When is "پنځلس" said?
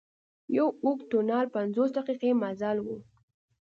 1.55-1.91